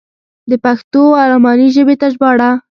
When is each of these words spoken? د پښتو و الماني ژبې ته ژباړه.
د 0.49 0.51
پښتو 0.63 1.01
و 1.09 1.17
الماني 1.23 1.67
ژبې 1.75 1.95
ته 2.01 2.07
ژباړه. 2.13 2.49